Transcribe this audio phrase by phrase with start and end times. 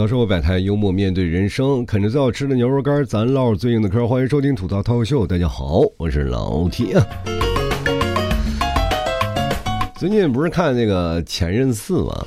[0.00, 4.08] 槽社会百态，幽默面对人生，啃着最好吃的牛肉干，咱唠最硬的嗑。
[4.08, 6.96] 欢迎收听吐槽脱口秀，大家好，我是老铁。
[9.98, 12.26] 最近不是看那个《前任四》吗？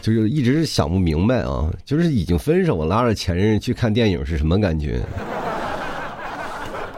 [0.00, 5.00] 就是一直想不明白啊，就是已经分手了，拉着前任去看电影是什么感觉？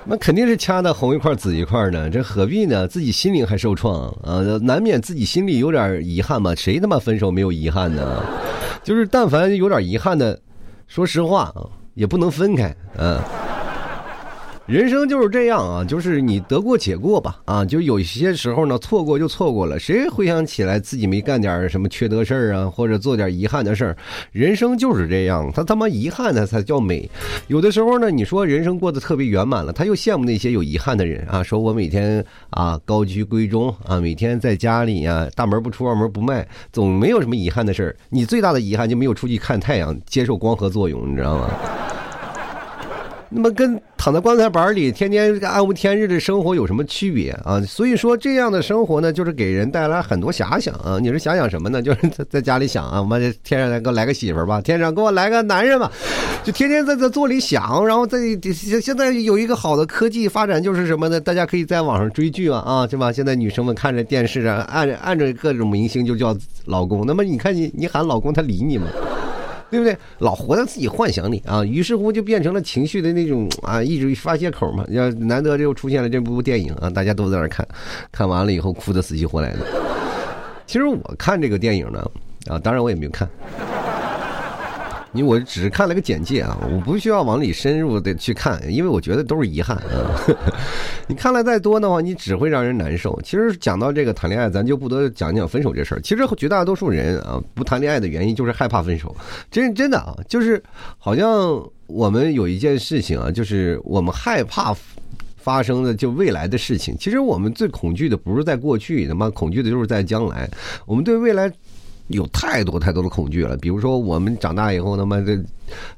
[0.05, 2.87] 那肯定是掐的红一块紫一块的，这何必呢？
[2.87, 6.55] 自己心灵还受创啊，难免自己心里有点遗憾嘛。
[6.55, 8.23] 谁他妈分手没有遗憾呢？
[8.83, 10.41] 就是但凡有点遗憾的，
[10.87, 13.23] 说实话啊，也不能分开，啊。
[14.71, 19.81] 人生就是这样啊，就是你得过且过吧啊，就有些时候呢，错过就错过了。
[19.81, 23.97] 谁回想起来自己没干点什么缺德事儿啊，或者做点遗憾的事儿？
[24.31, 27.11] 人生就是这样，他他妈遗憾的才叫美。
[27.49, 37.97] 有的时候呢，你说人生过得特别圆满了，他又羡慕那些有遗憾的人啊，说我每天啊高居闺中啊，每天在家里呀大门不出二门不迈，总没有什么遗憾的事儿。
[38.09, 41.51] 你最大的遗憾就没有出去看太阳，接受光合作用，你知道吗？
[43.33, 47.61] 那么跟躺在棺材板里天天暗无天日的生活有什么区别啊？
[47.61, 50.99] 所以说这样的生活呢，就是给人带来很多遐想啊。
[51.01, 51.81] 你是想想什么呢？
[51.81, 55.91] 就是在在家里想啊，我们天上来给我来个媳妇儿吧，天上给我来个男人吧，
[56.43, 57.87] 就天天在这座里想。
[57.87, 58.19] 然后在
[58.53, 61.21] 现现在有一个好的科技发展，就是什么呢？
[61.21, 63.13] 大家可以在网上追剧啊啊，对吧？
[63.13, 67.07] 现在女生们看着电视啊，按按着各种明星就叫老公。
[67.07, 68.87] 那么你看你你喊老公，他理你吗？
[69.71, 69.97] 对不对？
[70.19, 74.85] 老活在自己幻想里啊，于是乎就变成了情绪的那种 啊，一直发泄口嘛。
[74.89, 77.67] 要难得就出现了这部电影啊，大家都在那看，
[78.11, 79.59] 看完了以后哭得死去活来的。
[80.67, 82.11] 其实我看这个电影呢，
[82.49, 83.29] 啊，当然我也没有看。
[85.13, 90.21] 因为我只是看了个简介啊，我不需要往里深入的去看，因为我觉得都是遗憾啊。
[91.09, 93.21] 你看了再多的话，你只会让人难受。
[93.25, 96.01] 其实讲到这个谈恋爱，咱就不得讲讲分手这事儿。
[96.01, 99.15] 其实绝大多数人啊，不谈恋爱的原因就是害怕分手。
[99.51, 100.63] 真真的啊，就是
[100.97, 104.73] 好像我们有一件事情啊，就是我们害怕
[105.37, 106.97] 发生的就未来的事情。
[107.01, 110.49] 其实我们最恐惧的不是在过去，他妈恐惧的就是在将来。
[110.87, 111.53] 我们对未来。
[112.11, 115.39] 有太多太多的恐惧了，比如说我们长大以后，他妈的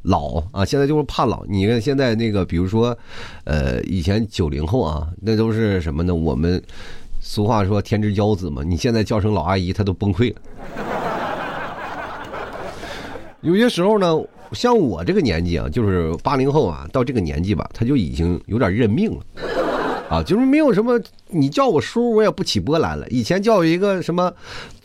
[0.02, 1.42] 老啊，现在就是怕老。
[1.46, 2.96] 你看现在那个，比如说，
[3.44, 6.14] 呃，以前九零后啊，那都是什么呢？
[6.14, 6.62] 我们
[7.20, 10.40] 俗话说天之骄子嘛，你现在叫声老阿姨，他都崩溃了。
[13.40, 14.14] 有些时候呢，
[14.52, 19.20] 像我这个年纪啊，就是八零后啊，到这个年纪吧，他就已经有点认命了，
[20.10, 23.08] 啊，就是没有什么，你叫我叔，我也不起波澜了。
[23.08, 24.30] 以前叫一个什么。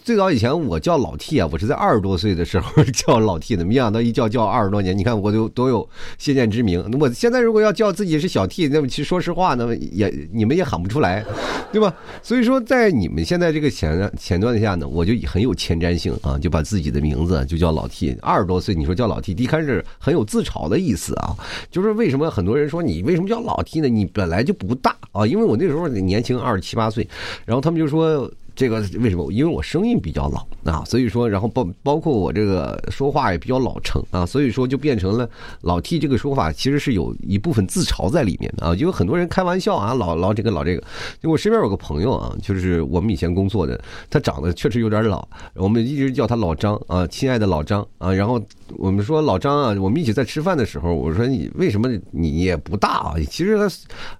[0.07, 4.97] 最早以前我叫老 T 啊，我是在二十多岁的时候叫老 T 的，没想到一叫叫二十多年。
[4.97, 5.85] 你看我都都有
[6.17, 6.81] 先见之明。
[6.97, 11.25] 我现在如果要叫自己是小 T，那么其实说实话，那么也你们也喊不出来，
[11.73, 11.93] 对吧？
[12.23, 18.17] 所以说在你们现在这个前前段下呢，我就很有前瞻性啊，就把自己的名字就叫老 T。
[18.21, 21.35] 二十多岁你说叫老 T，一开始很有自嘲的意思啊，
[21.69, 23.89] 就是为什么很多人说你为什么叫老 T 呢？
[23.89, 27.05] 你本来就不大啊，因为我那时候年轻二十七八岁，
[27.43, 28.31] 然后他们就说。
[28.57, 29.31] 这个为什么？
[29.31, 35.29] 因为我声音比较老啊，所以说，然后包包括我这个说话也比较老成啊，所以说就变成了
[35.61, 38.73] 老 T 这个说法，其实是有一部分自嘲在里面的啊。
[38.73, 40.83] 因为很多人开玩笑啊，老老这个老这个。
[41.21, 43.79] 就我身边有个朋友啊，就是我们以前工作的，
[44.09, 48.11] 他长得确实有点老，我们一直叫他老张啊，亲爱的老张啊。
[48.11, 48.41] 然后
[48.75, 53.13] 我们说老张啊，我们一起在吃饭的时候，我说你为什么你也不大啊？
[53.29, 53.69] 其实他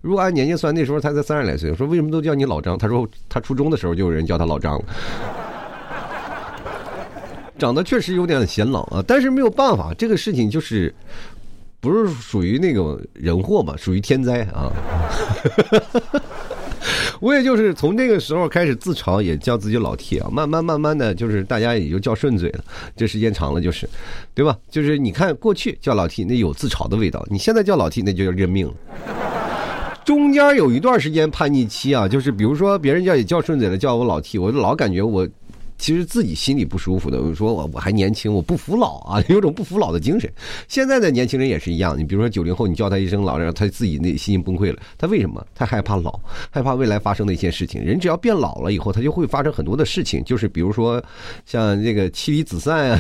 [0.02, 1.72] 如果按年纪算，那时候他才三十来岁。
[1.72, 2.78] 我说为什么都叫你老张？
[2.78, 4.27] 他说他初中的时候就有人。
[4.28, 4.86] 叫他老张了，
[7.58, 10.94] 长得确实有点显老啊，但是没有办法，这个事情就是
[11.80, 14.72] 不是属于那种人祸嘛，属于天灾啊。
[17.20, 22.64] 我也就是从那个时候开始自嘲，也叫自己老 T 啊，慢慢慢慢的就是大家也就叫顺嘴了，
[22.96, 23.90] 这时间长了就是，
[24.36, 24.56] 对吧？
[24.70, 28.74] 就是你看过去叫老 T 那有自嘲的味道，你现在叫老 T 那就叫认命了。
[30.08, 35.28] 中间有一段时间叛逆期啊，就是比如说别人叫也叫顺嘴了，叫我老 T，我就老感觉我。
[35.78, 40.30] 其实自己心里不舒服的，我说我我还年轻，我不服老啊， 有种不服老的精神。
[40.68, 44.80] 现在的年轻人也是一样，你比如说九零后，你叫他一声老，然后他自己内心崩溃了。
[44.98, 45.46] 他为什么？
[45.54, 46.20] 他害怕老，
[46.50, 47.84] 害怕未来发生的一些事情。
[47.84, 51.04] 人只要变老了以后，他就会发生很多的事情，就是比如说
[51.46, 53.00] 像这个妻离子散啊，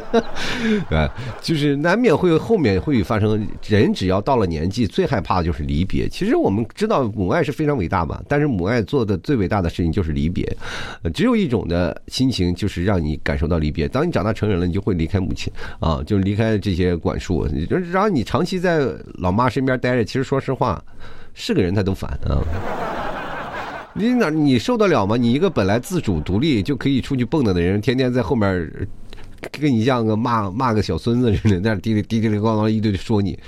[0.90, 1.10] 对，
[1.40, 3.46] 就是难免会后面会发生。
[3.66, 6.08] 人只要到了年纪，最害怕的就是离别。
[6.08, 10.46] 其实我们知道母爱是非常伟大吧，但是母爱做的最伟大的事情就是离别，
[11.14, 11.85] 只有一种的。
[12.08, 13.86] 心情就是让你感受到离别。
[13.88, 17.46] 当你长大成人了，你就会离开母亲啊，就离开这些管束。
[17.90, 20.82] 然后你长期在老妈身边待着，其实说实话，
[21.34, 22.40] 是个人他都烦啊。
[23.94, 25.16] 你哪你受得了吗？
[25.16, 28.70] 你一个本来自主独立就可以出去蹦跶的人，天天在后面。
[29.52, 33.38] 跟你像个骂骂个小孙子似的， 在那滴里滴滴里咣咣一堆说你。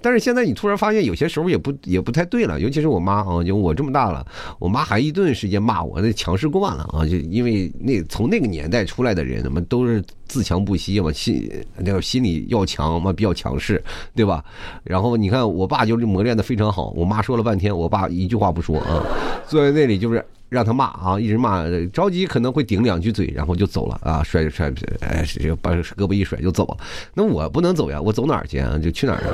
[0.00, 4.26] 但是现在你突然发现有些时候也不也不太对了，尤其是我妈啊，就我这么大了，
[4.58, 13.82] 我妈还一顿时间骂我，那强势惯了啊，就因为那从那个年代出来的人，们都是自强不息嘛，心那个心理要强嘛，比较强势，
[14.14, 14.44] 对吧？
[14.84, 19.02] 然后你看我爸就是磨练的非常好，我妈说了半天，我爸一句话不说啊，
[19.48, 20.24] 坐在那里就是。
[20.48, 25.24] 让他骂啊，一直骂，着急可能会顶两句嘴，然后就走了啊，甩甩，哎，
[25.60, 26.76] 把胳膊一甩就走了。
[27.14, 28.78] 那我不能走呀，我走哪儿去啊？
[28.78, 29.28] 就去哪儿啊？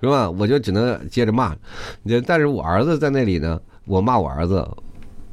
[0.00, 0.30] 是吧？
[0.30, 1.56] 我就只能接着骂。
[2.26, 4.66] 但是我儿子在那里呢，我骂我儿子，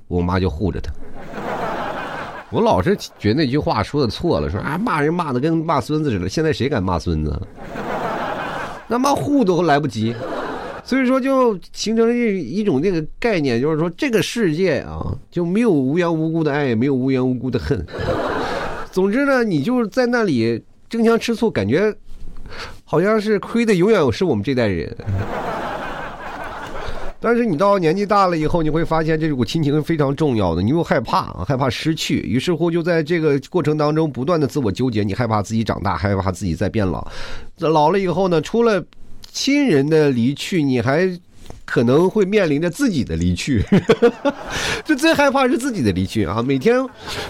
[0.07, 0.92] 我妈就护着他。
[2.50, 6.30] 我老是觉得那句话说的错了，说啊骂人骂的跟骂孙子似的。
[6.30, 7.42] 现在谁敢骂孙子？
[8.88, 10.15] 那骂护都来不及。
[10.85, 17.85] 所以说，就形成了一一种这个概念，就是说，这个世界啊，就没有无缘无故的爱，也没有无缘无故的恨。
[18.91, 21.95] 总之呢，你就是在那里争强吃醋，感觉
[22.83, 24.95] 好像是亏的永远是我们这代人。
[27.19, 30.62] 但是你到年纪大了以后，你会发现这股亲情是非常重要的。
[30.62, 35.03] 你又害怕，害怕失去，于是乎就在这个过程当中不断的自我纠结。
[35.03, 37.07] 你害怕自己长大，害怕自己在变老。
[37.59, 38.83] 老了以后呢，除了
[39.33, 41.09] 亲人的离去，你还
[41.65, 43.65] 可能会面临着自己的离去，
[44.85, 46.39] 这最害怕是自己的离去啊！
[46.45, 46.77] 每天，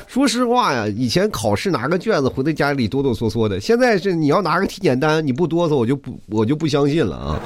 [0.06, 7.40] 说实话呀，以前考试拿个卷子回到家里哆哆嗦嗦的，现在是你要拿个体检单，你不哆嗦，我就不我就不相信了啊！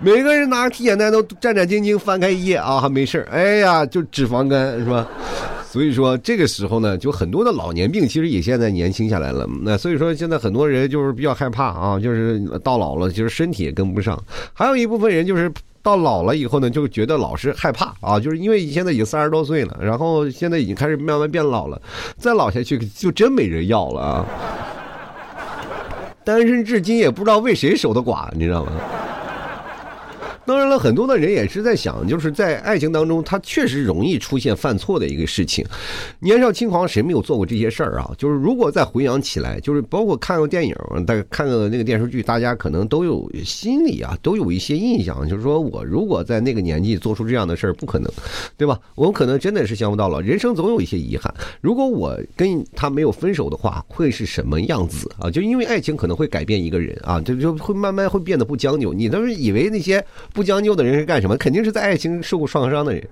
[0.00, 5.06] 每个人拿个体检单都战战兢兢翻开一页啊，还没事哎呀，就脂肪肝是吧？
[5.70, 9.48] 所以说这个时候呢，就很多的老年病其实也现在年轻下来了。
[9.62, 14.20] 那所以说现在很多人就是比较害怕啊，就是到老了，就是身体也跟不上。
[14.52, 15.48] 还有一部分人就是
[15.80, 21.80] 到老了以后呢，就觉得老是害怕啊，就是因为现在已经三十多岁了，然后现在已经开始慢慢变老了，
[22.18, 24.26] 再老下去就真没人要了啊。
[26.24, 28.72] 单身至今也不知道为谁守的寡，你知道吗？
[30.50, 35.64] 当然了，很多的人也是在想，就是在爱情当中，他确实容易出现犯错的一个事情。
[36.18, 38.10] 年少轻狂，谁没有做过这些事儿啊？
[38.18, 40.74] 就是如果再回想起来，就是包括看过电影，
[41.06, 48.10] 大家看过那个电视剧，大家可能都有心里啊，都有一些印象，就是说我如果在那个年纪做出这样的事儿，不可能，
[48.56, 48.76] 对吧？
[48.96, 50.20] 我可能真的是想不到了。
[50.20, 51.32] 人生总有一些遗憾。
[51.60, 55.30] 如果我跟他没有分手的话，会是什么样子啊？
[55.30, 58.92] 就因为爱情可能会改变一个人啊，就就会慢慢会变得不将就。
[58.92, 60.04] 你都是以为那些。
[60.40, 61.36] 不将就的人是干什么？
[61.36, 63.06] 肯定是在爱情受过创伤的人，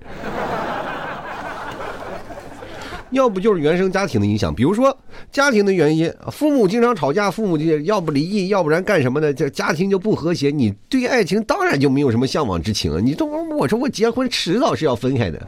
[3.11, 4.51] 要不就是原生家庭的影响。
[4.51, 4.97] 比如说
[5.31, 9.31] 家庭的原因，父母经常吵架，父母就要不离异，要不然干什么呢？
[9.31, 12.99] 这家庭就不和谐，你对爱情当然就没有什么向往之情了。
[12.99, 15.39] 你都我说我结婚迟早是要分开的。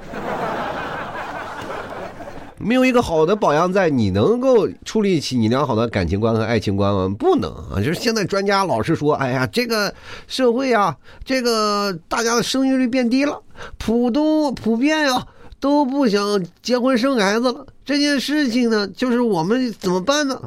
[2.63, 7.13] 没有一个好的榜样在，你能够处理起你良好的感情观和爱情观吗？
[7.17, 7.77] 不能啊！
[7.77, 9.93] 就是现在专家老是说，哎呀，这个
[10.27, 13.41] 社会啊，这个大家的生育率变低了，
[13.77, 15.25] 普都普遍呀
[15.59, 17.65] 都不想结婚生孩子了。
[17.83, 20.39] 这件事情呢，就是我们怎么办呢？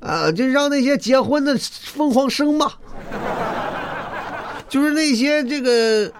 [0.00, 2.78] 啊，就让那些结婚的疯狂生吧，
[4.68, 6.12] 就是那些这个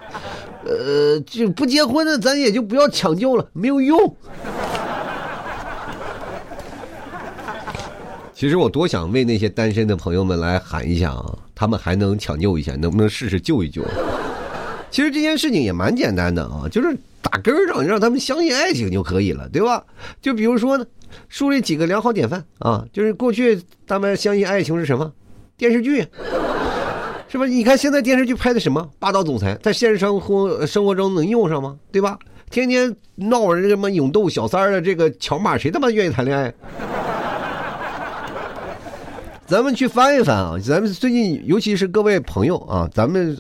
[0.64, 4.16] 呃就不结婚的，咱也就不要抢救了，没有用。
[8.44, 13.82] 其实我多想为那些单身的朋友们来喊一下啊，他们还能抢救一下，能不能试试救一救？
[14.90, 19.82] 其实这件事情也蛮简单的啊，就是打根儿上让他们相信爱情就可以了，对吧？
[20.20, 20.84] 就比如说呢，
[21.30, 25.10] 树立几个良好典范啊，就是过去他们相信爱情是什么？
[25.56, 26.06] 电视剧，
[27.26, 27.46] 是吧？
[27.46, 31.78] 你看现在电视剧拍的什么霸道总裁，在现实生活生活中能用上吗？
[31.90, 32.18] 对吧？
[32.50, 36.52] 天天闹着什么勇斗小三儿的这个桥码，谁他妈愿意谈恋爱？
[39.46, 40.56] 咱们去翻一翻啊！
[40.58, 43.38] 咱们最近，尤其是各位朋友啊，咱们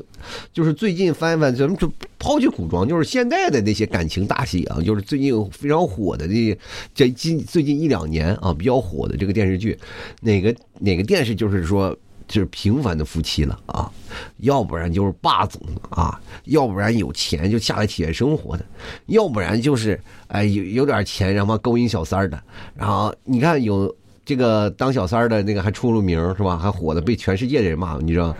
[0.52, 6.58] 就是最近翻一翻，咱们就抛去古装，就是现代的那些感情大戏啊，就是最近非常火的这
[6.94, 9.78] 这近最近一两年啊比较火的这个电视剧，
[10.20, 11.96] 哪个哪个电视就是说
[12.28, 13.90] 就是平凡的夫妻了啊，
[14.38, 18.64] 要不然就是霸总啊，要不然有钱就下来体验生活的，
[19.06, 22.40] 要不然就是哎有有点钱然后勾引小三儿的，
[22.76, 23.94] 然后你看有。
[24.24, 26.56] 这个当小三儿的那个还出了名是吧？
[26.56, 28.34] 还火的被全世界的人骂，你知道？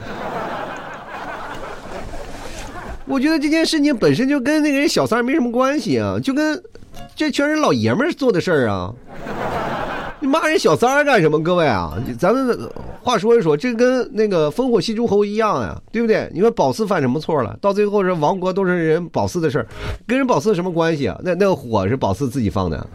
[3.06, 6.62] 我觉得这件事情本身就跟那个人小三儿没什么关系啊，就跟
[7.14, 8.94] 这全是老爷们儿做的事儿啊！
[10.20, 11.38] 你骂人小三儿干什么？
[11.42, 12.58] 各位啊，咱们
[13.02, 16.30] 话说一说，这跟那个烽火戏诸侯一样呀，对不对？
[16.32, 17.54] 你说宝四犯什么错了？
[17.60, 19.66] 到最后是亡国都是人宝四的事儿，
[20.06, 21.20] 跟人宝四什么关系啊？
[21.22, 22.86] 那那个火是宝四自己放的。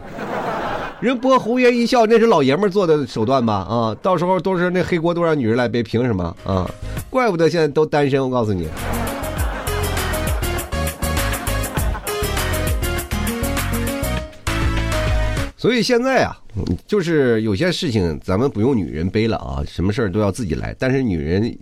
[1.00, 3.54] 人播红颜一笑，那是老爷们做的手段吧？
[3.54, 6.70] 啊，到时候都是那黑锅都让女人来背，凭什么啊？
[7.08, 8.68] 怪不得现在都单身，我告诉你。
[15.60, 16.34] 所以现在啊，
[16.86, 20.74] 就是有些事情咱们不用女人背了啊，什么事儿都要自己来。
[20.78, 21.54] 但是女人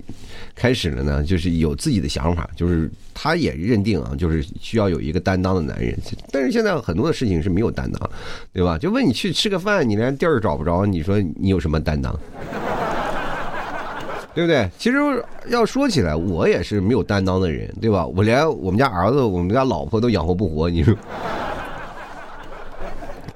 [0.55, 5.99] 开始了呢，就是有自己的想法，就是她也认定啊，就是需要有一个担当的男人。
[6.31, 8.11] 但是现在很多的事情是没有担当，
[8.53, 8.79] 对吧？
[8.79, 12.17] 就问你去吃个饭，你连地儿找不着，你说你有什么担当？
[14.33, 14.71] 对不对？
[14.79, 14.99] 其实
[15.49, 18.07] 要说起来，我也是没有担当的人，对吧？
[18.07, 20.97] 我连我们家儿子、我们家老婆都养活不活，你说。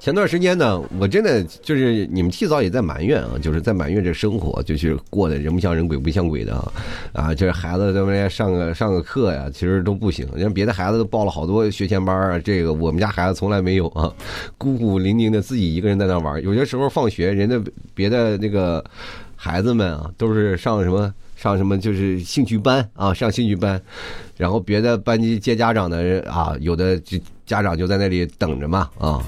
[0.03, 6.73] 前段时间呢，我真的就是你们提早也在埋怨啊，就是在埋怨这生活，就是过得人不像人鬼不像鬼的啊，
[7.13, 14.13] 啊，就是孩子在外面上个上个课呀，其实都不行，像别的孩子都报了好多学前班啊，这个我们家孩子从来没有啊，
[14.57, 17.57] 孤孤零零的自己一个人在那玩，有些时候放学，人家
[17.93, 18.83] 别的那个
[19.37, 23.81] 孩子们啊，都是上什么上什么就是兴趣班啊，上兴趣班，
[24.35, 29.23] 然后别的班级接家长的啊，有的就家长就在那里等着嘛啊。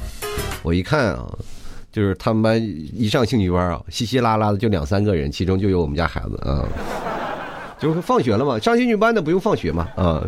[0.63, 1.32] 我一看啊，
[1.92, 6.65] 就是他们班一上兴趣班啊，稀稀拉拉的就两三个人，其中就有我们家孩子啊。
[7.79, 10.24] 就是放学了嘛，上兴趣班的不用放学嘛啊，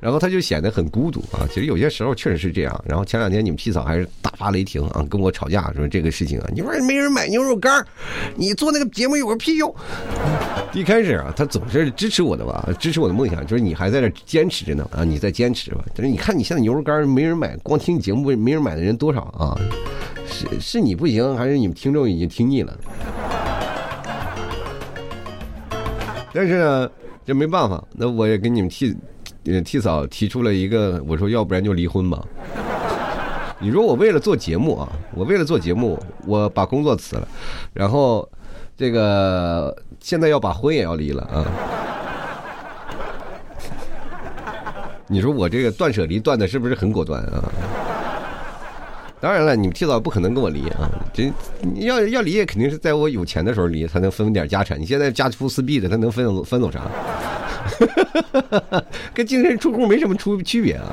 [0.00, 1.46] 然后他就显得很孤独啊。
[1.48, 2.84] 其实有些时候确实是这样。
[2.86, 7.84] 然后前两天你们替嫂还是大发雷霆啊，跟我吵架说这个事情啊，你说没人买牛肉干
[8.36, 9.74] 你做那个节目有个屁用？
[10.72, 15.84] 一开始啊，他总是支持我的吧，支持我的梦想，就是你还在这坚持着呢啊，你在坚持吧。
[15.94, 19.58] 但是你看你现在牛肉干没人买，光听你节目没人买的人多少啊？
[20.26, 22.76] 是是你不行，还是你们听众已经听腻了？
[26.34, 26.90] 但是呢，
[27.24, 28.94] 这没办法，那我也给你们替
[29.64, 32.20] 替嫂提出了一个，我说要不然就离婚吧。
[33.60, 37.28] 你说我为了做节目啊，我为了做节目，我把工作辞了，
[37.72, 38.28] 然后
[38.76, 41.46] 这个现在要把婚也要离了啊。
[45.06, 47.44] 你说我这个断舍离断的是不是很果断啊？
[49.24, 50.90] 当然了，你们提早不可能跟我离啊！
[51.14, 54.78] 这你要要离，也肯定是在我有钱的时候离，才能分点家产。
[54.78, 56.82] 你现在家徒四壁的，他能分走分走啥？
[59.14, 60.92] 跟净身出户没什么出区别啊！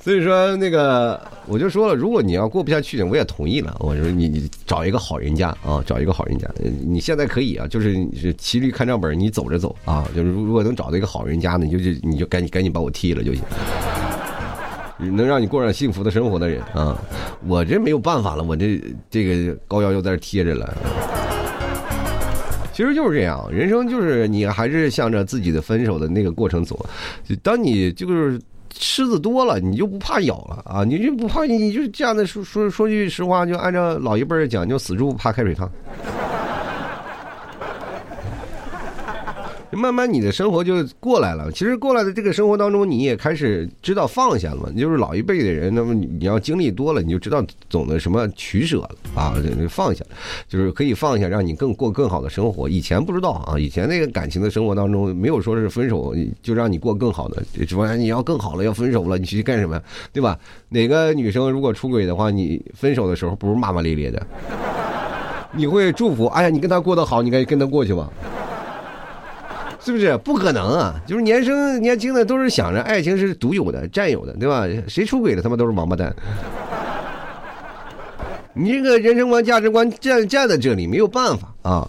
[0.00, 3.76] 所以说，那个我就说了，如果你要过不下去，我也同意了。
[3.80, 6.48] 我说你你找一个好人家啊，找一个好人家。
[6.82, 10.08] 你现在可以啊，就是是骑驴看账本，你走着走啊。
[10.16, 13.42] 就是如果能找到一个好人家呢，你就就你就赶紧赶紧把我踢了就行。
[14.98, 16.98] 能让你过上幸福的生活的人啊，
[17.46, 20.74] 我这没有办法了，我这这个膏药又在这贴着了。
[22.72, 26.84] 其实就是这样，人生就是你还是向着自己的分手的那个过程走。
[27.42, 28.40] 当你就是
[28.72, 35.68] 虱子多了，你就不怕咬了啊，你就不怕你，你就这样的说说说句实话，就按照老一辈讲，就死猪不怕开水烫。
[39.70, 41.52] 慢慢你的生活就过来了。
[41.52, 44.70] 其实过来的这个生活当中，你也开始知道放下了嘛。
[44.76, 49.34] 就是老一辈的人，那么你要经历多了，你就知道总的什么取舍了啊，
[49.68, 50.02] 放下，
[50.48, 52.68] 就是可以放下，让你更过更好的生活。
[52.68, 59.80] 以前不知道啊，以前那个感情的生活当中，没有说是分手就让你过更好的，说你要更好了，要分手了，你去干什么，
[60.12, 60.38] 对吧？
[60.70, 64.26] 哪个女生如果出轨的话，你分手的时候不是骂骂咧咧的，
[65.52, 68.10] 你会祝福，哎呀，你跟他过得好，你赶紧跟他过去吧。
[69.88, 71.00] 是不是不可能啊？
[71.06, 74.66] 就是年生年轻的都是想着爱情是独有的、占有的，对吧？
[74.86, 76.14] 谁出轨了，他妈都是王八蛋。
[78.52, 81.88] 你这个人生观、价值观站站在这里没有办法啊，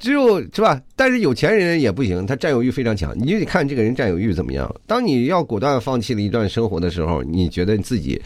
[0.00, 0.80] 只有是吧？
[0.96, 3.16] 但是有钱人也不行，他占有欲非常强。
[3.16, 4.68] 你就得看这个人占有欲怎么样。
[4.84, 8.20] 当你要果断放弃了一段生活的时候，你觉得你自己。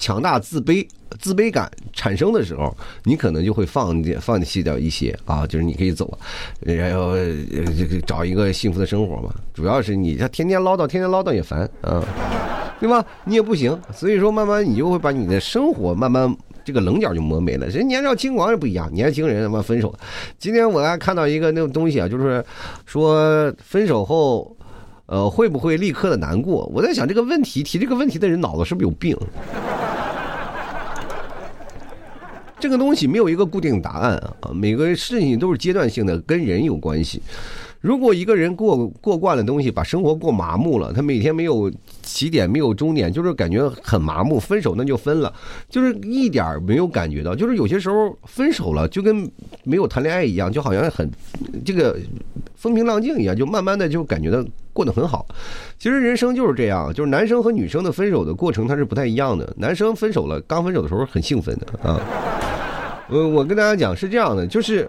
[0.00, 0.84] 强大自卑、
[1.20, 6.18] 自卑感产生的时候，你可能就会放放弃掉一些啊，就是你可以走，
[6.60, 7.12] 然后
[8.06, 9.30] 找一个幸福的生活嘛。
[9.52, 12.02] 主要是你他天天唠叨，天天唠叨也烦啊，
[12.80, 13.04] 对吧？
[13.24, 17.66] 你也不行，所以说慢慢你就会把你的生活慢慢这个棱角就磨没了。
[17.66, 19.94] 人年少轻狂也不一样，年轻人他妈分手。
[20.38, 22.42] 今天我还看到一个那种东西啊，就是
[22.86, 24.56] 说分手后，
[25.04, 26.64] 呃，会不会立刻的难过？
[26.72, 29.14] 我在想这个问题，提这个问题的人脑子是不是有病？
[32.60, 37.22] 这个东西没有一个固定答案啊，每个事情都是阶段性的，跟人有关系。
[37.80, 44.38] 如果一个人过过惯了东西，把生活过麻木了，他每天没有起点，没有终点，就是感觉很麻木。
[44.38, 45.32] 分手那就分了，
[45.70, 47.34] 就是一点没有感觉到。
[47.34, 49.26] 就是有些时候分手了，就跟
[49.64, 51.10] 没有谈恋爱一样，就好像很
[51.64, 51.98] 这个
[52.54, 55.24] 风平浪静一样，就慢慢的就感觉到过得很好。
[55.78, 59.50] 其实人生就是这样，就是男生和女生的分手的过程它是不太一样的。
[59.56, 61.98] 男生分手了，刚分手的时候很兴奋的啊。
[63.10, 64.88] 我，我跟大家讲是这样的，就是。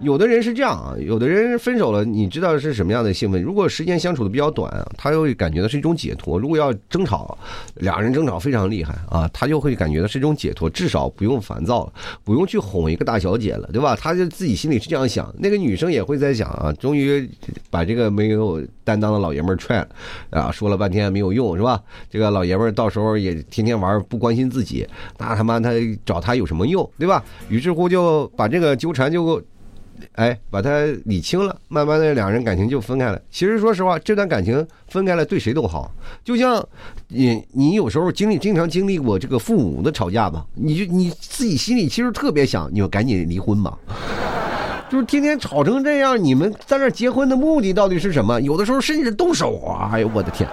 [0.00, 3.42] 有的人是这样啊，有的人分手了，你知道是什么样的兴奋？
[3.42, 7.36] 如果时间相处的比较短，他又会感觉到是一种解脱；如果要争吵，
[7.74, 13.96] 两人争吵非常厉害啊，他就会感觉到是一种解脱，至少不用烦躁了，不用去哄一个大小姐了，对吧？
[13.96, 15.34] 他就自己心里是这样想。
[15.36, 17.28] 那个女生也会在想啊，终于
[17.68, 19.88] 把这个没有担当的老爷们踹了
[20.30, 21.82] 啊，说了半天没有用，是吧？
[22.08, 24.86] 这个老爷们到时候也天天玩，不关心自己，
[25.18, 25.70] 那他妈他
[26.06, 27.24] 找他有什么用，对吧？
[27.48, 29.42] 于是乎就把这个纠缠就。
[30.12, 33.20] 哎，把它理清了，慢慢的两人感情就分开了。
[33.30, 35.90] 其实说实话，这段感情分开了对谁都好。
[36.24, 36.64] 就像
[37.08, 43.78] 你，你有时候经历经常经历过这个父母的吵架吧，你就你自己心里其实特别想，你就赶紧离婚吧。
[44.90, 48.40] 就是天天吵成这样，你们在那结婚的目的到底是什么？
[48.40, 49.90] 有的时候甚至动手啊！
[49.92, 50.48] 哎呦我的天！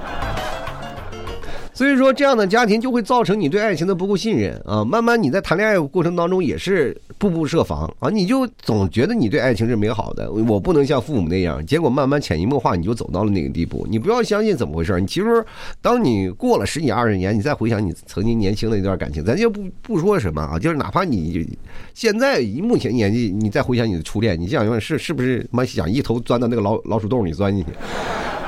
[1.76, 4.84] 所以说，这样的家庭就会造成你对爱情的不够信任啊。
[4.86, 11.64] 慢慢你在谈恋爱过程当中也是步步设防啊，你就总觉得你对爱情是美好的，我不能像父母那样。
[11.66, 13.86] 结果慢慢潜移默化，你就走到了那个地步。
[13.90, 15.46] 你不要相信怎么回事你其实，
[15.82, 21.58] 当你过了十几二十年，你再回想你曾经年轻的一段感情，咱就不不说什么啊，就是哪怕你
[21.94, 27.72] 现在目前年纪，你再回想你的初恋，你想想是是不是妈想一头钻到那个老老鼠洞里钻进去？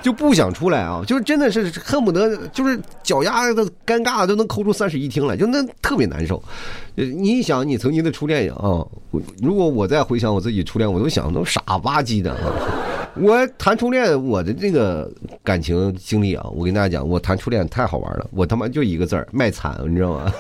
[0.02, 1.04] 就不想出来啊！
[1.06, 6.42] 就是真的是恨不得就是脚丫子尴尬都能抠出三室一厅来，就那特别难受。
[6.96, 8.86] 你一想你曾经的初恋啊，
[9.42, 12.40] 如果我再回想我自己初恋，我都想都傻吧唧的啊！
[13.20, 15.12] 我谈初恋，我的这个
[15.44, 20.32] 感情经历啊，我跟大家讲，我谈初恋太好玩了，我他妈就一个字儿卖惨，你知道吗？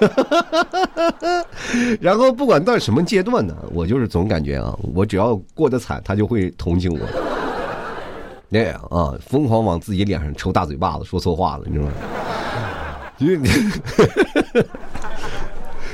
[1.99, 6.99] 然后不管到什么阶段呢，我就是总感觉啊，我只要过得惨，他就会同情我。
[8.49, 11.91] 那样啊，疯狂往自己脸上抽大嘴巴子，说错话了，你知道吗？
[13.19, 13.49] 因为，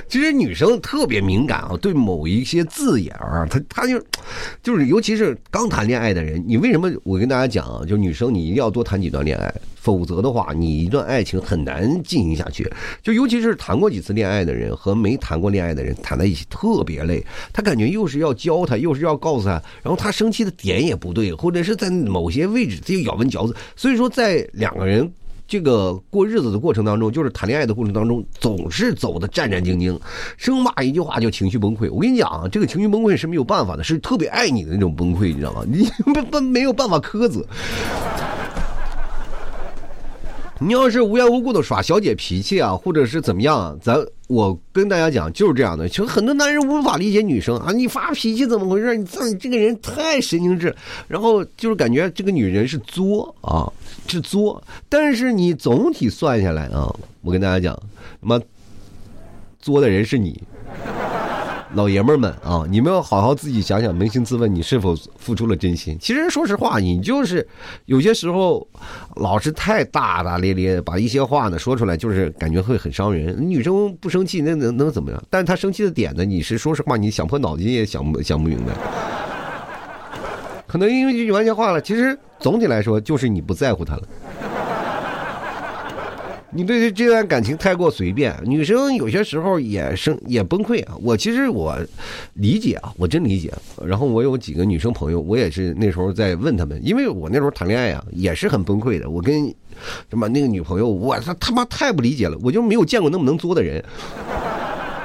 [0.09, 3.97] 其实女生特别敏感啊，对某一些字眼儿，她她就
[4.61, 6.91] 就是，尤其是刚谈恋爱的人，你为什么？
[7.03, 9.53] 我跟大家讲啊，就女生你一定要多谈几段恋爱。
[9.83, 12.71] 否则的话，你一段爱情很难进行下去。
[13.01, 17.21] 就尤其是谈过几次恋爱的人和没谈过恋爱的人谈在一起特别累。
[17.51, 23.53] 他感觉又是要教他，又是要告诉他，然后他生气的点也不对，或者是在某些位置他又咬文嚼字。
[23.75, 25.11] 所以说，在两个人
[25.45, 29.99] 这个过日子的过程当中，就是谈恋爱的过程当中，总是走的战战兢兢，
[30.37, 31.91] 生怕一句话就情绪崩溃。
[31.91, 35.65] 我跟你讲啊，这个情绪崩溃是没有办法的，是特别爱你的那种崩溃，你知道吗？
[35.67, 37.45] 你不不没有办法苛责。
[40.65, 43.97] 你要是无缘无故的耍小姐脾气啊，或者是怎么样，咱
[44.27, 45.89] 我跟大家讲就是这样的。
[45.89, 48.95] 其实很多男人无法理解女生啊，你发脾气怎么回事？
[48.95, 50.73] 你这这个人太神经质，
[51.09, 53.67] 然后就是感觉这个女人是作啊，
[54.07, 54.63] 是作。
[54.87, 57.77] 但是你总体算下来啊，我跟大家讲，
[58.21, 58.39] 他妈
[59.59, 60.41] 作的人是你。
[61.75, 65.97] 老爷们儿们啊，你们要好好自己想想，扪心自问，你是否付出了真心？
[65.99, 67.47] 其实说实话，你就是
[67.85, 68.67] 有些时候
[69.15, 73.35] 老是太大大咧咧，把一些话呢说出来，就是感觉会很伤人。
[73.49, 75.23] 女生不生气，那能能怎么样？
[75.29, 78.73] 但是她生气的点呢，你是说实话，你想破脑筋也想不想不明白。
[80.67, 84.03] 可能因为这句玩笑话了，其实总体来说就是你不在乎她了。
[86.55, 90.95] 你对这段感情太过随便，女生有些时候也生也崩溃啊。
[91.01, 91.75] 我其实我
[92.35, 93.51] 理解啊，我真理解。
[93.83, 99.09] 然后我有几个女生朋友，我也是那时候在问他们，因为我那时候谈恋爱啊，也是很崩溃的。
[99.09, 99.47] 我跟
[100.09, 103.83] 什么那个女朋友，我他他妈太不理解了，我就没有见过那么能作的人。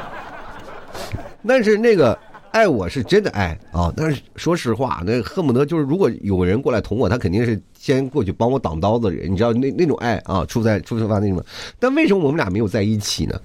[1.47, 2.19] 但是那个。
[2.51, 11.45] 爱我是真的爱啊，但是说实话，那恨不得就是如果有个人过来捅我，他肯定是先过去帮我挡刀子人，你知道那那种爱啊，出在出发那种。
[11.79, 13.39] 但为什么我们俩没有在一起呢？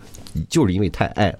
[0.50, 1.36] 就是因为太爱，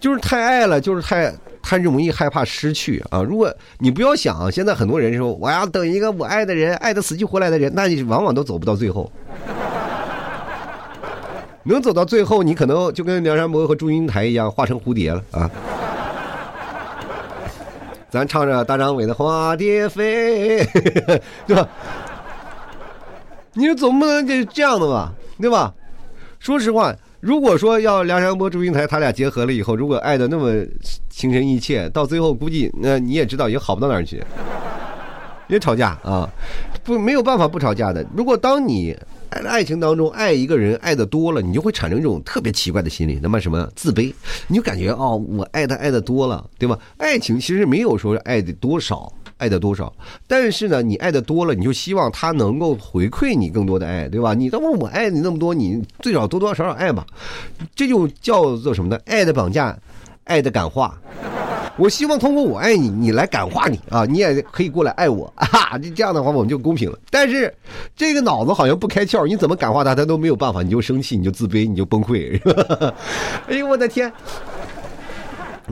[0.00, 3.22] 就是太爱了，就是太太容易害怕失去啊。
[3.22, 9.12] 如果你不要想，现在很多人说我要等一个我爱的人，爱的死去活来的人，那你往往都走不到最后。
[11.64, 15.50] 能走到最后，你可能就跟梁山伯和祝英台一样，化成蝴蝶了啊！
[18.08, 20.64] 咱唱着大张伟的《花蝶飞》，
[21.46, 21.68] 对吧？
[23.52, 25.72] 你总不能就这样的吧，对吧？
[26.38, 30.64] 说实话，如果说要梁山伯祝英台他俩结合了以后，如果爱的那么……
[31.10, 34.24] 情深意切，到最后估计那你也知道也好不到哪儿去，
[35.48, 36.26] 也吵架啊，
[36.82, 38.02] 不没有办法不吵架的。
[38.16, 38.96] 如果当你
[39.30, 44.12] 爱爱情当中爱一个人爱的多了，你就会产生一种特别奇怪的心理，那么什么自卑，
[44.48, 46.78] 你就感觉哦，我爱他爱的多了，对吧？
[46.98, 49.12] 爱情其实没有说爱的多少。
[49.38, 49.90] 爱的多少？
[50.26, 54.34] 但是呢，你爱的多了，你就希望他能够回馈你更多的爱，对吧？
[54.34, 57.06] 你都问我爱你那么多，你最少多多少少爱吧，
[57.74, 59.00] 这就叫做什么呢？
[59.06, 59.74] 爱的绑架，
[60.24, 61.00] 爱的感化。
[61.76, 65.78] 我希望通过我爱你，你来感化你啊，你也可以过来爱我啊。
[65.78, 66.98] 这这样的话，我们就公平了。
[67.10, 67.52] 但是
[67.96, 72.40] 这个脑子好像不开窍，你怎么感化他，他都没有办法，你就生气，你就自卑，你就崩溃。
[73.48, 74.12] 哎呦，我的天！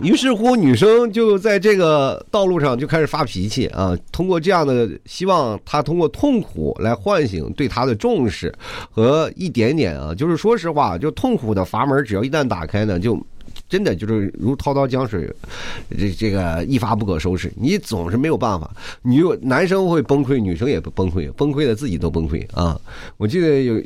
[0.00, 3.96] 于是乎，女生就在这个道路上就开始发脾气啊！
[4.12, 8.54] 通过这样的，希望他通过痛苦来唤醒对他的重视
[8.92, 13.20] 和一点点啊，就是说实话，就痛苦的阀门，只要一旦打开呢，就
[13.68, 15.28] 真的就是如滔滔江水，
[15.90, 17.52] 这这个一发不可收拾。
[17.56, 18.70] 你总是没有办法，
[19.02, 22.80] 女男生会崩溃，女生也不崩溃，崩溃的自己都崩溃啊！
[23.16, 23.82] 我记得有。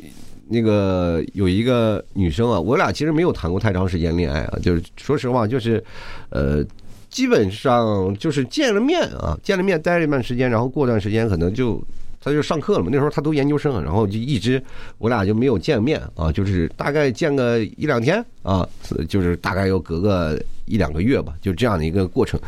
[0.49, 5.81] 那个有一个女生啊，我俩其实没有谈过太长时间恋爱啊，就是说实话，就是，
[6.29, 6.63] 呃，
[7.09, 11.81] 基本上就是见了面啊，见了面待了一段时间，然后过段时间可能就
[12.23, 14.63] 他就上课了嘛，那时候他读研究生，然后就一直
[14.97, 18.67] 我俩就没有见面啊，就是大概见个一两天啊，
[19.09, 22.39] 就是大概要隔个一两个月吧，就这样的一个过程。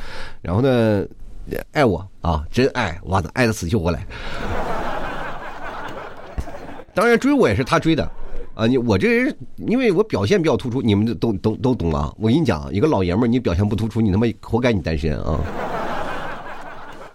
[0.41, 1.05] 然后呢，
[1.73, 4.07] 爱我啊，真爱，哇的爱的死去活来。
[6.93, 8.09] 当然追我也是他追的，
[8.53, 12.13] 啊，你我这人因为我表现比较突出，你们都都都懂啊。
[12.17, 15.37] 我跟你讲，一个老爷们儿你表现不突出，你他妈活该你单身啊！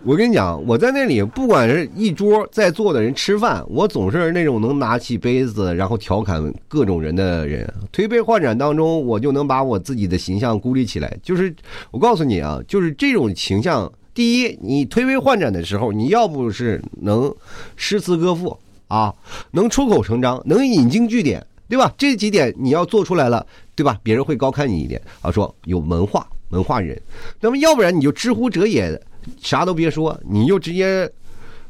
[0.02, 7.70] 我跟你讲，我在那里不管是一桌在座的人吃饭，我总是那种能拿起杯子然后调侃各种人的人。
[7.92, 11.14] 推杯换盏当中，我就能把我自己的形象孤立起来。
[11.22, 11.54] 就是
[11.90, 17.34] 我告诉你啊，就是这种形象，第一，你推杯换盏的时候，你要不是能
[17.76, 18.58] 诗词歌赋。
[18.88, 19.14] 啊，
[19.52, 21.94] 能出口成章，能引经据典，对吧？
[21.96, 23.96] 这几点你要做出来了，对吧？
[24.02, 27.00] 别人会高看你一点啊，说有文化，文化人。
[27.40, 29.00] 那么要不然你就知乎者也，
[29.40, 31.10] 啥都别说，你就直接，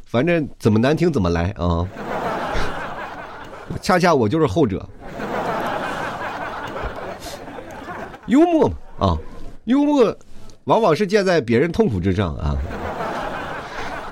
[0.06, 1.86] 反正怎么难听怎么来啊。
[3.80, 4.88] 恰恰我就是后者，
[8.26, 9.18] 幽默嘛啊，
[9.64, 10.16] 幽默
[10.64, 12.56] 往往是建在别人痛苦之上啊。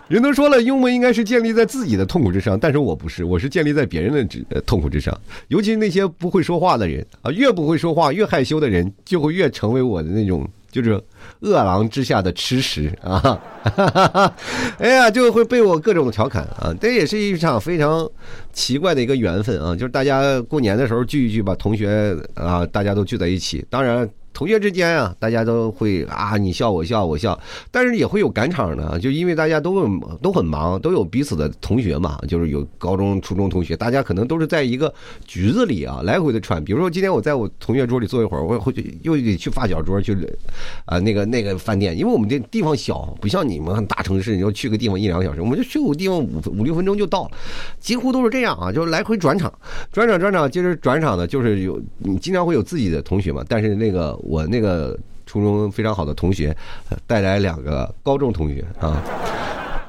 [0.06, 5.14] 人都说了，幽默应该是建立在自己的痛苦之上，但是我不是，我是建立在别人的痛苦之上。
[5.48, 10.98] 尤其是那些不会说话的人啊，越不会说话、越害羞的人，就会越成为我的那种就是
[11.40, 13.40] 饿狼之下的吃食 啊！
[14.78, 16.74] 哎呀，就会被我各种调侃啊！
[16.80, 18.08] 这也是一场非常
[18.52, 19.74] 奇怪的一个缘分啊！
[19.74, 24.08] 就是大家过年的时候聚一聚吧，同学啊，大家都聚在一起，当然。
[24.38, 27.36] 同学之间啊，大家都会啊，你笑我笑我笑，
[27.72, 34.94] 但是也会有赶场的，就因为大家都很都很忙，都有彼此的同学嘛，就是有高中、初中同学，大家可能都是在一个
[35.26, 36.62] 局子里啊，来回的串。
[36.62, 40.16] 比如说今天我在我同学桌里坐一会儿，我会去又得去发小桌去，
[40.84, 47.30] 啊，那个那个饭店，因为我们这地方小，不像你们大城市，你要去个地方一两个小时，我们就去个地方五五六分钟就到了，
[47.80, 49.52] 几乎都是这样啊，就是来回转场，
[49.90, 54.16] 转场转场，接着转场的，就是有你经常会有自己的同学嘛，但是那个。
[54.28, 56.54] 我那个初中非常好的同学，
[57.06, 59.02] 带来两个高中同学啊，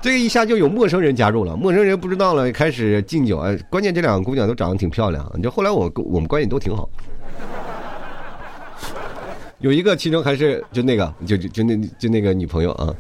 [0.02, 6.90] 这个一下就有陌生人加入了，陌生人不知道了，开始敬酒哎，关键这两个姑娘都长得挺漂亮，就后来我我们关系都挺好，
[9.60, 12.96] 有一个其中还是就那个就就就那就那个女朋友啊，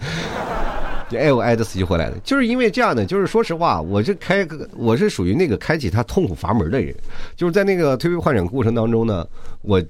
[1.10, 6.93] 就爱我爱的死去活来的，就是因为这样的，就是说实话，我是开我是属于那个开启他痛苦阀门的人，
[7.38, 9.25] 就是在那个推杯换盏过程当中呢，
[9.62, 9.82] 我。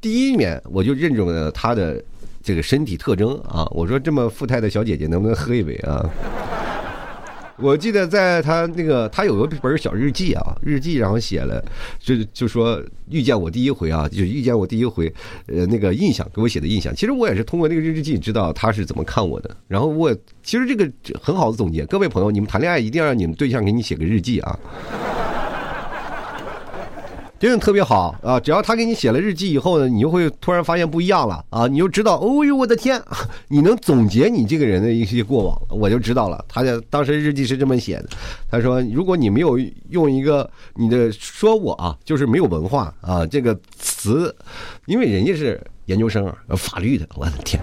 [0.00, 2.02] 第一面我就认准了她的
[2.42, 3.68] 这个身体特征啊！
[3.70, 6.08] 我说这么富态的小姐姐能不能喝一杯啊？
[7.60, 11.62] 我记得在她那个她有个本小日记啊，日记然后写了
[11.98, 15.12] 就就说遇见我第一回啊，就遇见我第一回，
[15.46, 16.96] 呃，那个印象给我写的印象。
[16.96, 19.54] 其实我也是通过那个日记知道她是怎么看我的。
[19.68, 20.10] 然后我
[20.42, 24.58] 其实这个很好的总结，各位朋友，你们谈恋爱一定要让你们对象给你写个日记啊。
[27.40, 28.38] 真的特别好啊！
[28.38, 31.66] 只要他给你写了日记以后呢，你就会突然发现不一样了啊！
[31.66, 33.02] 你就知道，哦呦，我的天，
[33.48, 36.44] 你能总结你这个人的一些过往，我就知道了。
[36.46, 38.10] 他的当时日记是这么写的，
[38.50, 44.36] 他说：“如果你没有用一个你的说我啊，就是没有文化啊这个词，
[44.84, 47.58] 因为人家是研究生啊法律的，我的天，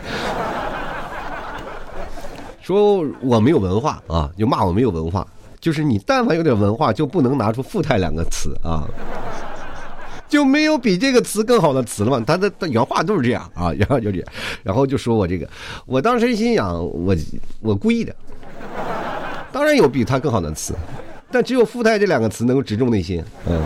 [2.63, 5.28] 说我没有文化啊，就骂我没有文化，
[5.60, 8.84] 就是你但凡有点文化，就不能拿出富态两个词啊。”
[10.28, 12.24] 就没有比这个词更好的词了嘛？
[12.26, 14.28] 他的他原话都是这样啊，原话就这样，
[14.63, 15.48] 然后就说我这个，
[15.86, 17.16] 我当时心想，我
[17.62, 18.13] 我故意的，
[19.52, 20.74] 当然有比他更好的词，
[21.32, 23.62] 但只有“富态”这两个词能够直中内心，嗯，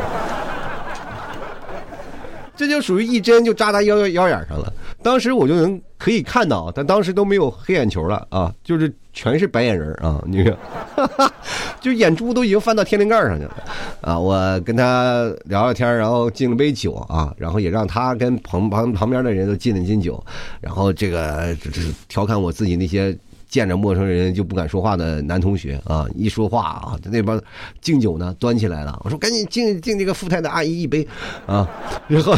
[2.56, 4.71] 这就属于一针就扎他腰腰腰眼上了。
[5.02, 10.58] 当时我就能可以看到，他当时都没有黑眼球了啊，就是全是白眼人啊，你看，
[11.80, 13.56] 就眼珠都已经翻到天灵盖上去了
[14.02, 14.18] 啊。
[14.18, 20.24] 我跟他聊聊天，然后敬了杯酒啊，然后也让他跟旁旁旁边的人都敬了敬酒，
[20.60, 23.16] 然后这个这这调侃我自己那些
[23.48, 27.40] 见着陌生人就不敢说话的男同学啊，一说话啊，那帮
[27.80, 31.08] 敬酒呢端起来了，我说赶紧敬敬这个富态的阿姨一杯
[31.46, 31.70] 啊，
[32.08, 32.36] 然后。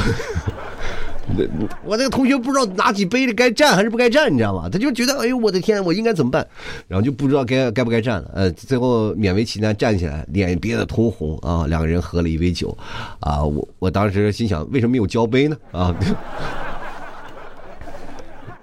[1.86, 4.70] 我那个同学不知道拿起杯子该站还是不该站，你知道吗？
[4.70, 6.46] 他就觉得，哎呦我的天，我应该怎么办？
[6.88, 8.32] 然后就不知道该该不该站了。
[8.34, 11.66] 呃，最后勉为其难站起来，脸憋得通红啊。
[11.68, 12.78] 两个人喝了一杯酒，
[13.20, 15.56] 啊，我我当时心想，为什么没有交杯呢？
[15.72, 15.96] 啊。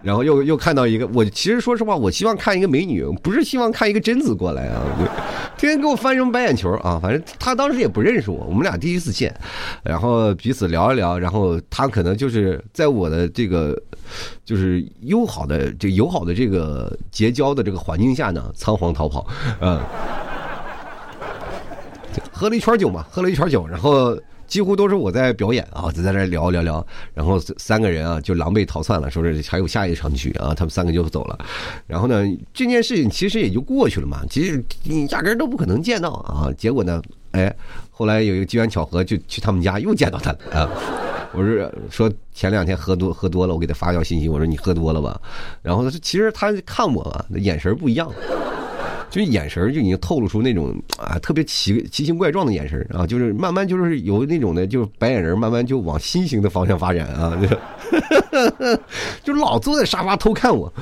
[0.03, 4.83] 然后又又看到一个，我其实说实话，我希望看一个美女，不是希望看一个贞子过来啊！
[5.59, 6.99] 天天给我翻什么白眼球啊！
[7.03, 9.35] 反正他当时也不认识我，我们俩第一次见，
[9.83, 13.79] 然后彼此聊一聊，然后他可能就是在我的这个
[14.43, 19.27] 就是友好的这友好的这个结交的这个环境下呢，仓皇逃跑，
[19.61, 19.79] 嗯，
[22.33, 24.19] 喝了一圈酒嘛，喝了一圈酒，然后。
[24.51, 26.85] 几乎都是我在表演啊，就在那聊聊聊，
[27.15, 31.39] 然后三个人啊就狼狈逃窜了，说是还有下一场剧啊，他们三个就走了。
[31.87, 36.53] 然后呢，这件事情其实也就过去了嘛，其实你压根都不可能见到啊。
[36.59, 37.55] 结果呢，哎，
[37.93, 40.69] 后来有一个机缘巧合，就去他们家又见到他了啊。
[41.33, 45.21] 我是说前两天喝多喝多了，我给他发条信息，我说你喝多了吧？
[45.63, 48.11] 然后他其实他看我，眼神不一样。
[49.11, 57.37] 就眼神就已经透露出那种啊特别奇奇形怪状的眼神啊，就是慢慢就是有那种的，就是白眼人慢慢就往新型的方向发展啊，
[59.25, 60.73] 就老坐在沙发偷看我。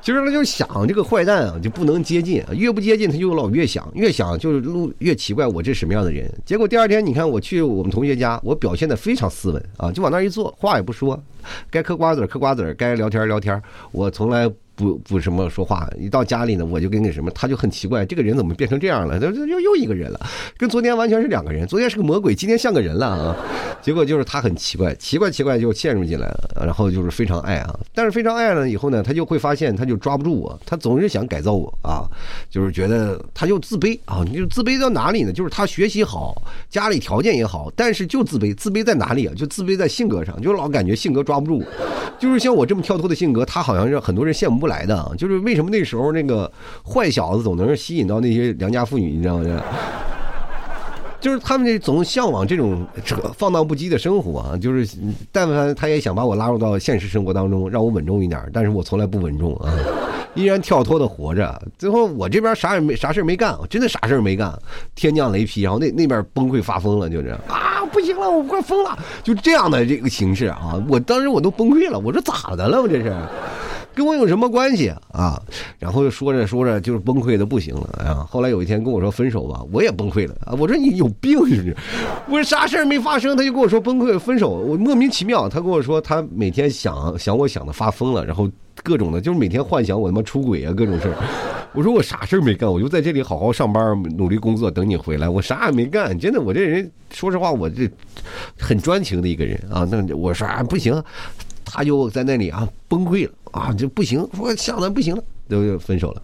[0.00, 6.28] 其实他就想这个坏蛋啊就不能接近，越不接近他就老越想，越想就是路越奇怪，我这什么样的人？
[6.44, 11.22] 结果第二天你看我去我们同学家，我表现的非常斯文啊，就往那一坐，话也不说，
[11.70, 14.50] 该嗑瓜子嗑瓜子，该聊天聊天，我从来。
[14.74, 19.18] 不不什么说话，一到家里呢，我就跟那什么，他就很奇怪，这个人怎么变成这样了？
[19.20, 20.20] 他又又一个人了，
[20.56, 21.66] 跟昨天完全是两个人。
[21.66, 23.36] 昨天是个魔鬼，今天像个人了啊！
[23.80, 27.78] 结果就是他很奇怪，奇怪奇怪就陷入进来了，然后就是非常爱啊。
[27.94, 32.08] 但是非常爱了以后呢，他就会发现他就抓不住我，他总是想改造我啊，
[32.50, 34.24] 就是觉得他就自卑啊。
[34.26, 35.32] 你就自卑到哪里呢？
[35.32, 38.54] 就是他学习好，家里条件也好，但是就自卑。
[38.54, 39.34] 自卑在哪里啊？
[39.36, 41.62] 就自卑在性格上，就老感觉性格抓不住。
[42.18, 45.12] 就是像我这么跳脱的性格，他好像是很多人羡慕不来的。
[45.18, 46.50] 就是为什么那时候那个
[46.86, 49.62] 坏小子总能吸引到那些良家妇女，你知道吗？
[51.20, 52.86] 就是他们这总向往这种
[53.36, 54.56] 放荡不羁的生活啊。
[54.56, 54.96] 就是
[55.32, 59.72] 但凡他也想把我拉入到现实生活当中，让我稳重一点，但是我从来不稳重啊，
[60.34, 61.62] 依然跳脱的活着。
[61.78, 64.56] 最后我这边啥也没啥事没干，我真的啥事没干，
[64.94, 67.70] 天降雷劈，然后那那边崩溃发疯了，就是啊。
[67.92, 68.98] 不行了，我快疯了！
[69.22, 71.98] 就这样的这个形式啊，我当时我都崩溃了。
[71.98, 72.80] 我说咋的了？
[72.80, 73.14] 我这是，
[73.94, 75.40] 跟我有什么关系啊？
[75.78, 78.26] 然后说着说着就是崩溃的不行了啊。
[78.28, 80.54] 后来有一天跟我说分手吧，我也崩溃了啊。
[80.58, 81.76] 我说你有病是不是？
[82.28, 85.48] 我说啥事儿没发生，他就跟我说崩溃分手，我莫名其妙。
[85.48, 88.48] 他跟我说他每天想想我想的发疯了，然后
[88.82, 91.16] 各种的，就是每天幻想我他妈出轨啊，各种事儿。
[91.74, 93.82] 我说我啥事儿没干，我就在这里好好上班，
[94.16, 95.28] 努力工作，等你回来。
[95.28, 97.90] 我啥也没干，真的，我这人说实话，我这
[98.58, 99.88] 很专情的一个人啊。
[99.90, 101.02] 那我说啊，不行，
[101.64, 106.22] 他就在那里啊崩溃了啊，就不行，说想的不行了，都分手了。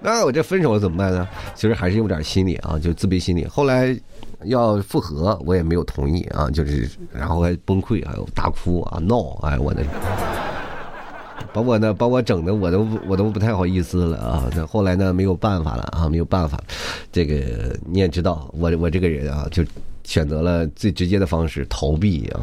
[0.00, 1.26] 那我这分手了怎么办呢？
[1.54, 3.46] 其实还是有点心理啊，就自卑心理。
[3.46, 3.98] 后来
[4.44, 9.82] 要复合，我也没有同意啊，就是然后还崩溃，还有大哭啊闹，哎我的。
[11.52, 14.50] 把我呢，把我整的我都我都不太好意思了啊！
[14.56, 16.60] 那后来呢，没有办法了啊，没有办法，
[17.12, 19.64] 这个你也知道，我我这个人啊，就
[20.02, 22.40] 选择了最直接的方式逃避啊。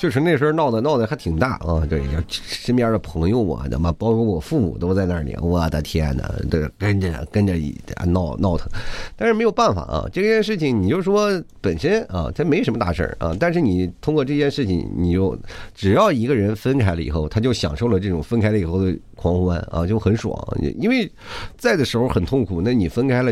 [0.00, 7.52] 确实那时候闹的闹的还挺大啊，对，身边的朋友啊，他妈包括我父母都在那里，我的天哪，这，跟着跟着
[8.06, 8.66] 闹闹腾，
[9.14, 15.38] 但是没有办法啊，这件事情你就说本身啊，它没什么大事儿啊，但是你通过这件事情，你就
[15.74, 20.34] 只要一个人分开了以后，他就享受了这种分开了以后的狂欢啊，就很爽，
[20.78, 21.12] 因为
[21.58, 23.30] 在的时候很痛苦，那你分开了。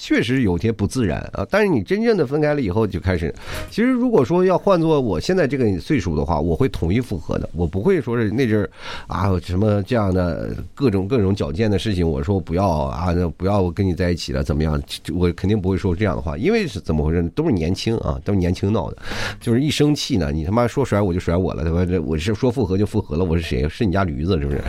[0.00, 1.46] 确实有些不自然啊。
[1.50, 3.32] 但是你真正的分开了以后，就开始，
[3.70, 8.70] 其实如果说要换做我现在这个岁数的话，我会统一复合的，我不会说是那阵儿
[9.06, 14.80] 啊什么这样的各种各种矫健的事情，我说不要啊，不要我跟你在一起了，怎么样？
[15.12, 17.22] 我肯定不会说这样的话，因为是怎么回事？
[17.34, 18.96] 都是年轻啊，都是年轻闹的，
[19.40, 21.84] 就是一生气呢，你他妈说甩我就甩我了，对吧？
[21.84, 23.68] 这我是说复合就复合了，我是谁？
[23.68, 24.62] 是你家驴子是不是？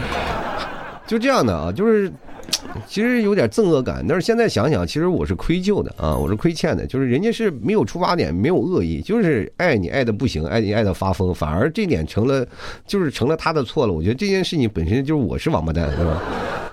[1.08, 2.12] 就这样的啊，就是
[2.88, 12.46] 其实有点憎恶感，但是现在想想，其实我是愧疚的啊，我是亏欠的，就是人家是没有出发点，没有恶意，就是爱你爱的不行，爱你爱的发疯，反而这点成了
[12.86, 13.94] 就是成了他的错了。
[13.94, 16.22] 我觉得这件事情本身就是我是王八蛋，对吧？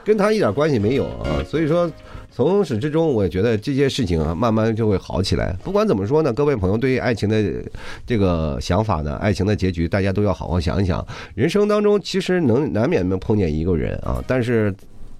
[0.05, 1.91] 跟他一点关系没有啊，所以说。
[2.31, 5.53] 从始至终，我觉得这些事情啊，慢慢就会好起来。
[5.64, 7.43] 不管怎么说呢，各位朋友，对于爱情的
[8.07, 11.05] 这个想法呢，爱情的结局，大家都要好好想一想。
[11.35, 14.73] 人生当中，其实能难免能碰见一个人啊，但是。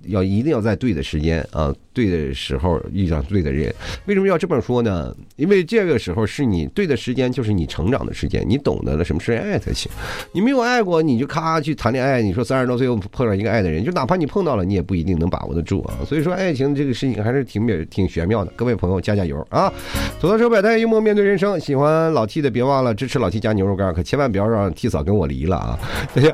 [0.07, 3.73] 要一定要在对的时间啊，对的时候遇上对的人。
[4.07, 5.15] 为什么要这么说呢？
[5.37, 8.45] 因为这个时候是你对的时间，就是你成长的时间。
[8.49, 9.91] 你懂得了什么是爱才行。
[10.33, 12.23] 你没有爱过，你就咔去谈恋爱。
[12.23, 15.95] 你说三十多岁又碰上一个爱的人，就哪怕你碰到了，你也不一定能把握得住啊。
[16.07, 18.53] 所以说，爱情这个事情还是挺妙、挺玄妙的。
[18.57, 19.73] 各位朋友，加加油啊！
[20.21, 21.59] 走到车百态，幽默面对人生。
[21.59, 25.79] 喜欢老 T 的，别忘了支持老 T 加牛肉干，可千万不要让 T 嫂跟我离了啊！
[26.15, 26.33] 大家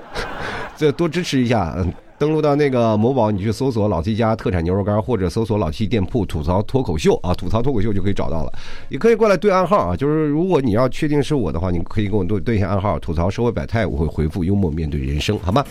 [0.77, 1.77] 这多支持一下。
[2.25, 8.53] 登录到那个某宝，你去搜索“老七家特产牛肉干”，或者搜索“老七店铺吐槽脱口秀”啊，吐槽脱口秀就可以找到了。
[8.89, 15.63] 也可以过来对暗号啊，就是如果你要确定是我的话，你可以跟我对对一下暗号，吐槽社会百态，我会回复幽默面对人生，好吗？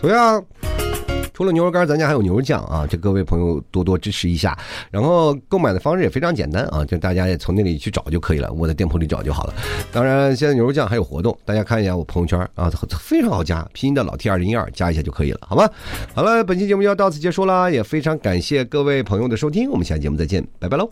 [0.00, 0.44] 同样。
[1.34, 2.86] 除了牛肉干，咱家还有牛肉酱啊！
[2.88, 4.56] 这各位朋友多多支持一下。
[4.90, 9.54] 然后购买的方式也非常简单啊，就大家也从那里去找就可以了，我的店铺里找就好了。
[9.92, 15.68] 当然，现在牛肉酱还有活动，大家看一下我朋友圈啊，非常好加，拼音的老 T 二零一二加一下就可以了，好吗？
[16.14, 20.90] 好了，本期节目就要到此结束啦，也非常感谢各位朋友的收听，我们下期节目再见，拜拜喽。